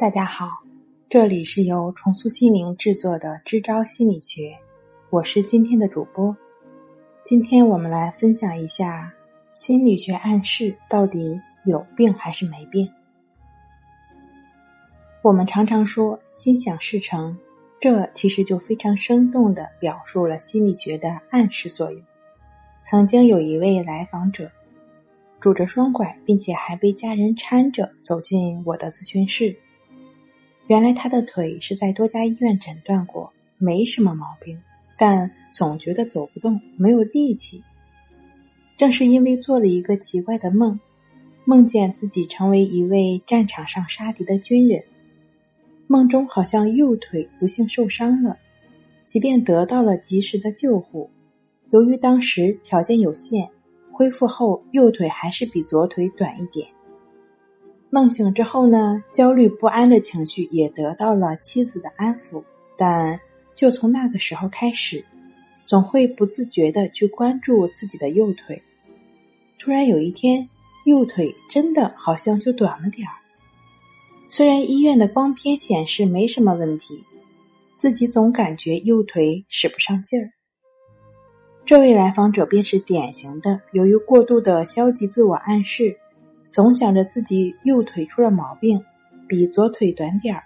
[0.00, 0.48] 大家好，
[1.10, 4.56] 这里是由重塑心灵制作的支招心理学，
[5.10, 6.34] 我是今天的主播。
[7.22, 9.12] 今天我们来分享一下
[9.52, 12.90] 心理学暗示到底有病还是没病。
[15.20, 17.36] 我们常常说心想事成，
[17.78, 22.02] 这其实就非常生动的表述了心理学的暗示作用。
[22.80, 24.50] 曾经有一位来访者，
[25.38, 29.54] 拄着双拐，并且还被家人搀着走进我的咨询室。
[30.70, 34.56] 原来他的腿是在多家医院诊断过，没什么毛病，
[34.96, 37.60] 但总觉得走不动，没有力气。
[38.78, 40.78] 正是因为做了一个奇怪的梦，
[41.44, 44.80] 梦见自己成为一位战场上杀敌的军人，
[45.88, 48.38] 梦中好像右腿不幸受伤了，
[49.06, 51.10] 即便得到了及时的救护，
[51.70, 53.44] 由于当时条件有限，
[53.90, 56.64] 恢复后右腿还是比左腿短一点。
[57.92, 62.40] 梦醒之后呢，焦虑不安的情绪也得到了妻子的安抚，
[62.76, 63.20] 但
[63.56, 65.04] 就从那个时候开始，
[65.64, 68.62] 总会不自觉的去关注自己的右腿。
[69.58, 70.48] 突然有一天，
[70.86, 73.14] 右腿真的好像就短了点儿。
[74.28, 76.94] 虽然医院的光片显示没什么问题，
[77.76, 80.30] 自己总感觉右腿使不上劲儿。
[81.66, 85.98] 这位来访者便是典型的由于过度的消极自我暗示。
[86.50, 88.82] 总想着自己右腿出了毛病，
[89.28, 90.42] 比左腿短点儿。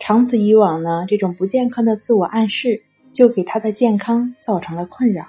[0.00, 5.24] 长此以往呢，这种不健康的自我暗示就给他的健康造成了困扰。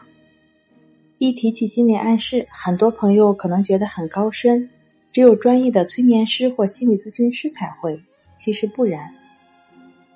[1.19, 4.67] 一提起心理暗示，很多朋友可能觉得很高深，
[5.11, 7.97] 只有专业的催眠师或心理咨询师才会。
[8.35, 9.07] 其实不然，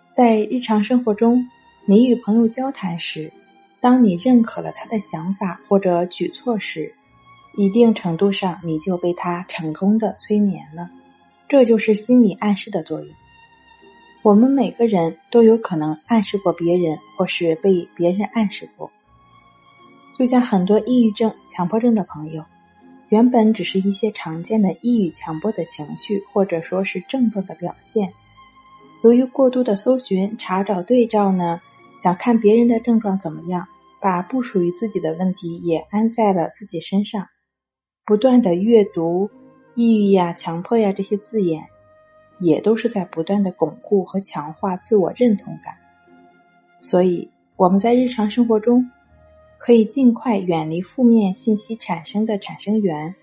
[0.09, 1.45] 在日常生活中，
[1.85, 3.31] 你与朋友交谈时，
[3.79, 6.91] 当你认可了他的想法或者举措时。
[7.59, 10.89] 一定程度上，你就被他成功的催眠了，
[11.49, 13.09] 这就是心理暗示的作用。
[14.21, 18.89] 我们每个人都有可能暗示过别人，或是被别人暗示过。
[20.17, 22.41] 就像很多抑郁症、强迫症的朋友，
[23.09, 28.09] 原本只是一些常见的抑郁、强迫的情绪，或者说是症状的表现。
[29.03, 31.59] 由于过度的搜寻、查找对照呢，
[32.01, 33.67] 想看别人的症状怎么样，
[33.99, 37.27] 把不属于自己的问题也安在了自己身上。
[38.09, 39.29] 不断的阅读
[39.77, 41.63] “抑郁呀”“强迫呀”这些字眼，
[42.39, 45.75] 也都是在不断的巩固和强化自我认同感。
[46.81, 48.83] 所以，我们在日常生活中，
[49.59, 53.13] 可以尽快远离负面信息产生的产生源，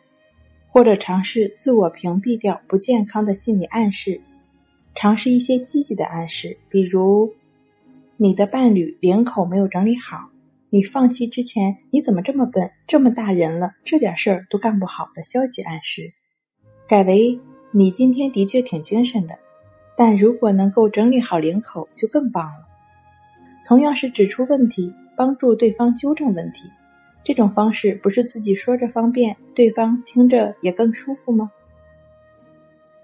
[0.69, 4.21] 或者尝试自我屏蔽掉不健康的心理暗示，
[4.95, 7.29] 尝试一些积极的暗示，比如
[8.17, 10.31] 你的伴侣领口没有整理好。
[10.69, 12.69] 你放弃之前，你怎么这么笨？
[12.89, 16.13] 这么大人了，这点事儿都干不好的消极暗示，
[16.89, 17.39] 改为
[17.71, 19.39] 你今天的确挺精神的，
[19.97, 22.67] 但如果能够整理好领口就更棒了。
[23.65, 26.69] 同样是指出问题，帮助对方纠正问题，
[27.23, 31.49] 这种方式不是自己说着方便，对方听着也更舒服吗？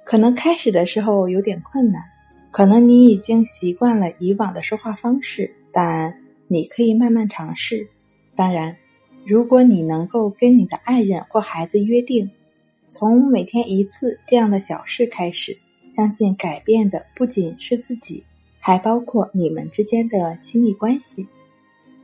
[0.04, 2.02] 可能开始的时候有点困难，
[2.50, 6.12] 可能你已经习惯了以往的说话方式，但。
[6.52, 7.88] 你可以慢慢尝试，
[8.36, 8.76] 当然，
[9.24, 12.30] 如果你能够跟你的爱人或孩子约定，
[12.90, 15.56] 从每天一次这样的小事开始，
[15.88, 18.22] 相信改变的不仅是自己，
[18.60, 21.26] 还包括你们之间的亲密关系。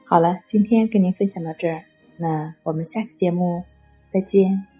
[0.07, 1.85] 好了，今天跟您分享到这儿，
[2.17, 3.63] 那我们下期节目
[4.11, 4.78] 再见。